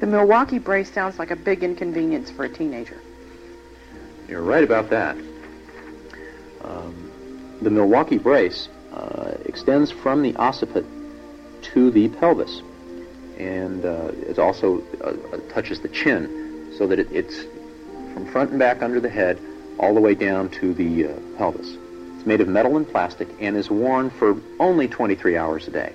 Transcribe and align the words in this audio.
The 0.00 0.06
Milwaukee 0.06 0.58
brace 0.58 0.90
sounds 0.90 1.18
like 1.18 1.30
a 1.30 1.36
big 1.36 1.62
inconvenience 1.62 2.30
for 2.30 2.46
a 2.46 2.48
teenager. 2.48 2.98
You're 4.28 4.40
right 4.40 4.64
about 4.64 4.88
that. 4.88 5.14
Um, 6.64 7.58
the 7.60 7.68
Milwaukee 7.68 8.16
brace 8.16 8.70
uh, 8.94 9.36
extends 9.44 9.90
from 9.90 10.22
the 10.22 10.34
occiput 10.36 10.86
to 11.74 11.90
the 11.90 12.08
pelvis, 12.08 12.62
and 13.38 13.84
uh, 13.84 14.12
it 14.26 14.38
also 14.38 14.82
uh, 15.04 15.12
touches 15.52 15.80
the 15.80 15.88
chin, 15.88 16.72
so 16.78 16.86
that 16.86 16.98
it, 16.98 17.12
it's 17.12 17.44
from 18.14 18.24
front 18.32 18.50
and 18.50 18.58
back 18.58 18.80
under 18.80 19.00
the 19.00 19.10
head, 19.10 19.38
all 19.78 19.92
the 19.92 20.00
way 20.00 20.14
down 20.14 20.48
to 20.48 20.72
the 20.72 21.08
uh, 21.08 21.12
pelvis. 21.36 21.76
It's 22.16 22.24
made 22.24 22.40
of 22.40 22.48
metal 22.48 22.78
and 22.78 22.88
plastic 22.88 23.28
and 23.38 23.54
is 23.54 23.70
worn 23.70 24.08
for 24.08 24.40
only 24.58 24.88
23 24.88 25.36
hours 25.36 25.68
a 25.68 25.70
day 25.70 25.92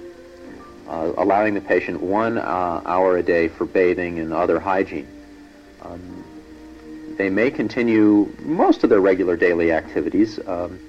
uh, 0.87 1.13
allowing 1.17 1.53
the 1.53 1.61
patient 1.61 2.01
one 2.01 2.37
uh, 2.37 2.81
hour 2.85 3.17
a 3.17 3.23
day 3.23 3.47
for 3.47 3.65
bathing 3.65 4.19
and 4.19 4.33
other 4.33 4.59
hygiene. 4.59 5.07
Um, 5.81 6.23
they 7.17 7.29
may 7.29 7.49
continue 7.49 8.33
most 8.39 8.83
of 8.83 8.89
their 8.89 8.99
regular 8.99 9.37
daily 9.37 9.71
activities 9.71 10.39
um, 10.47 10.79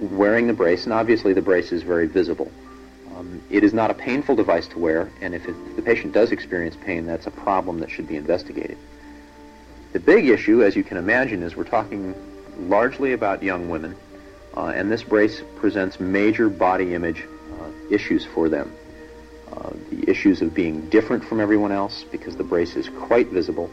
wearing 0.00 0.46
the 0.46 0.52
brace, 0.52 0.84
and 0.84 0.92
obviously 0.92 1.32
the 1.32 1.42
brace 1.42 1.72
is 1.72 1.82
very 1.82 2.06
visible. 2.06 2.50
Um, 3.16 3.40
it 3.50 3.64
is 3.64 3.72
not 3.72 3.90
a 3.90 3.94
painful 3.94 4.36
device 4.36 4.68
to 4.68 4.78
wear, 4.78 5.10
and 5.20 5.34
if, 5.34 5.46
it, 5.46 5.54
if 5.70 5.76
the 5.76 5.82
patient 5.82 6.12
does 6.12 6.32
experience 6.32 6.76
pain, 6.76 7.06
that's 7.06 7.26
a 7.26 7.30
problem 7.30 7.78
that 7.80 7.90
should 7.90 8.08
be 8.08 8.16
investigated. 8.16 8.76
The 9.92 10.00
big 10.00 10.28
issue, 10.28 10.62
as 10.62 10.74
you 10.74 10.82
can 10.82 10.96
imagine, 10.96 11.42
is 11.42 11.56
we're 11.56 11.64
talking 11.64 12.14
largely 12.68 13.12
about 13.12 13.42
young 13.42 13.68
women, 13.68 13.96
uh, 14.56 14.66
and 14.66 14.90
this 14.90 15.02
brace 15.02 15.42
presents 15.56 16.00
major 16.00 16.48
body 16.48 16.94
image 16.94 17.24
uh, 17.60 17.70
issues 17.90 18.24
for 18.24 18.48
them. 18.48 18.72
The 19.90 20.10
issues 20.10 20.42
of 20.42 20.54
being 20.54 20.88
different 20.90 21.24
from 21.24 21.40
everyone 21.40 21.72
else 21.72 22.04
because 22.10 22.36
the 22.36 22.44
brace 22.44 22.76
is 22.76 22.88
quite 22.88 23.28
visible, 23.28 23.70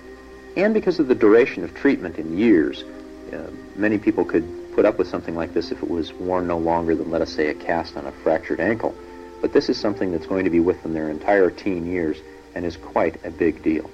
and 0.56 0.74
because 0.74 1.00
of 1.00 1.08
the 1.08 1.16
duration 1.16 1.64
of 1.64 1.74
treatment 1.74 2.18
in 2.18 2.38
years. 2.38 2.84
Uh, 3.32 3.50
many 3.76 3.98
people 3.98 4.26
could 4.26 4.44
put 4.76 4.86
up 4.86 4.98
with 4.98 5.08
something 5.08 5.36
like 5.36 5.54
this 5.54 5.72
if 5.72 5.82
it 5.82 5.90
was 5.90 6.14
worn 6.14 6.48
no 6.48 6.58
longer 6.58 6.96
than, 6.96 7.10
let 7.10 7.22
us 7.22 7.32
say, 7.32 7.48
a 7.48 7.54
cast 7.54 7.96
on 7.98 8.06
a 8.06 8.12
fractured 8.12 8.60
ankle. 8.60 8.94
But 9.42 9.54
this 9.54 9.70
is 9.70 9.80
something 9.80 10.12
that's 10.12 10.28
going 10.28 10.44
to 10.44 10.50
be 10.50 10.60
with 10.60 10.82
them 10.84 10.94
their 10.94 11.10
entire 11.10 11.50
teen 11.50 11.86
years 11.86 12.18
and 12.56 12.66
is 12.66 12.78
quite 12.78 13.24
a 13.26 13.32
big 13.32 13.64
deal. 13.64 13.90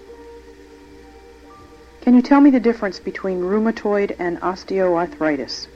Can 2.02 2.16
you 2.16 2.22
tell 2.22 2.42
me 2.42 2.50
the 2.50 2.59
difference 2.59 3.00
between 3.00 3.42
rheumatoid 3.42 4.16
and 4.17 4.40
osteoarthritis? 4.42 5.67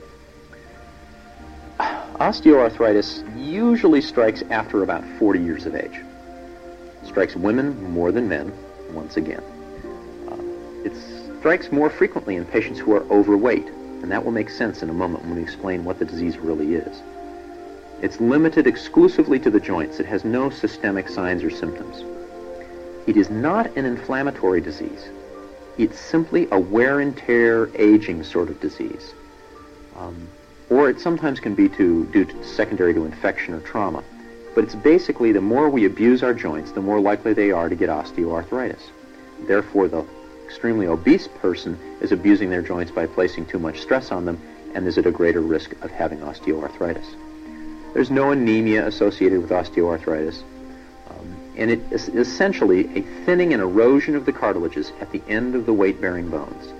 Osteoarthritis 2.20 3.24
usually 3.36 4.00
strikes 4.00 4.42
after 4.50 4.82
about 4.82 5.04
40 5.18 5.40
years 5.40 5.66
of 5.66 5.74
age. 5.74 6.00
It 7.02 7.08
strikes 7.08 7.34
women 7.34 7.92
more 7.92 8.12
than 8.12 8.28
men, 8.28 8.52
once 8.92 9.16
again. 9.16 9.42
Uh, 10.28 10.36
it 10.84 10.92
strikes 11.38 11.72
more 11.72 11.90
frequently 11.90 12.36
in 12.36 12.44
patients 12.44 12.78
who 12.78 12.94
are 12.94 13.04
overweight, 13.10 13.66
and 13.66 14.10
that 14.10 14.24
will 14.24 14.32
make 14.32 14.50
sense 14.50 14.82
in 14.82 14.90
a 14.90 14.94
moment 14.94 15.24
when 15.24 15.36
we 15.36 15.42
explain 15.42 15.84
what 15.84 15.98
the 15.98 16.04
disease 16.04 16.36
really 16.38 16.74
is. 16.74 17.02
It's 18.02 18.20
limited 18.20 18.66
exclusively 18.66 19.38
to 19.40 19.50
the 19.50 19.60
joints. 19.60 20.00
It 20.00 20.06
has 20.06 20.24
no 20.24 20.50
systemic 20.50 21.08
signs 21.08 21.42
or 21.42 21.50
symptoms. 21.50 22.04
It 23.06 23.16
is 23.16 23.30
not 23.30 23.76
an 23.76 23.84
inflammatory 23.84 24.60
disease. 24.60 25.08
It's 25.78 25.98
simply 25.98 26.46
a 26.50 26.58
wear 26.58 27.00
and 27.00 27.16
tear, 27.16 27.70
aging 27.76 28.24
sort 28.24 28.50
of 28.50 28.60
disease. 28.60 29.14
Um, 29.96 30.28
or 30.72 30.88
it 30.88 30.98
sometimes 30.98 31.38
can 31.38 31.54
be 31.54 31.68
to, 31.68 32.06
due 32.06 32.24
to 32.24 32.44
secondary 32.44 32.94
to 32.94 33.04
infection 33.04 33.52
or 33.52 33.60
trauma. 33.60 34.02
But 34.54 34.64
it's 34.64 34.74
basically 34.74 35.30
the 35.30 35.40
more 35.40 35.68
we 35.68 35.84
abuse 35.84 36.22
our 36.22 36.32
joints, 36.32 36.72
the 36.72 36.80
more 36.80 36.98
likely 36.98 37.34
they 37.34 37.50
are 37.50 37.68
to 37.68 37.74
get 37.74 37.90
osteoarthritis. 37.90 38.80
Therefore, 39.46 39.88
the 39.88 40.06
extremely 40.46 40.86
obese 40.86 41.28
person 41.28 41.78
is 42.00 42.10
abusing 42.10 42.48
their 42.48 42.62
joints 42.62 42.90
by 42.90 43.06
placing 43.06 43.46
too 43.46 43.58
much 43.58 43.80
stress 43.80 44.10
on 44.10 44.24
them 44.24 44.40
and 44.74 44.86
is 44.86 44.96
at 44.96 45.04
a 45.04 45.10
greater 45.10 45.42
risk 45.42 45.72
of 45.82 45.90
having 45.90 46.20
osteoarthritis. 46.20 47.04
There's 47.92 48.10
no 48.10 48.30
anemia 48.30 48.86
associated 48.86 49.42
with 49.42 49.50
osteoarthritis, 49.50 50.42
um, 51.10 51.36
and 51.58 51.70
it 51.70 51.80
is 51.92 52.08
essentially 52.08 52.88
a 52.96 53.02
thinning 53.26 53.52
and 53.52 53.60
erosion 53.60 54.16
of 54.16 54.24
the 54.24 54.32
cartilages 54.32 54.90
at 55.02 55.12
the 55.12 55.22
end 55.28 55.54
of 55.54 55.66
the 55.66 55.74
weight-bearing 55.74 56.30
bones 56.30 56.72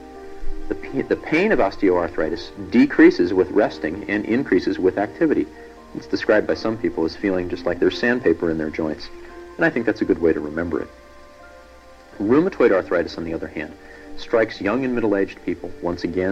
the, 0.93 1.17
pain 1.17 1.53
of 1.53 1.59
osteoarthritis 1.59 2.71
decreases 2.71 3.33
with 3.33 3.51
resting 3.51 4.09
and 4.09 4.25
increases 4.27 4.79
with 4.79 4.99
activity. 4.99 5.47
It's 5.95 6.07
described 6.07 6.47
by 6.47 6.55
some 6.55 6.77
people 6.77 7.05
as 7.05 7.17
feeling 7.17 7.49
just 7.49 7.67
like 7.67 7.79
there's 7.79 7.99
sandpaper 7.99 8.51
in 8.51 8.59
their 8.59 8.71
joints, 8.71 9.09
and 9.57 9.65
I 9.65 9.71
think 9.71 9.87
that's 9.87 10.03
a 10.03 10.05
good 10.05 10.21
way 10.21 10.33
to 10.33 10.41
remember 10.41 10.81
it. 10.81 10.89
Rheumatoid 12.21 12.73
arthritis, 12.73 13.17
on 13.17 13.25
the 13.25 13.35
other 13.35 13.49
hand, 13.49 13.75
strikes 14.17 14.61
young 14.61 14.85
and 14.85 14.95
middle-aged 14.95 15.43
people, 15.45 15.71
once 15.81 16.05
again, 16.05 16.31